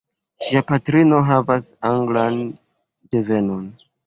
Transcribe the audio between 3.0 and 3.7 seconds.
devenon.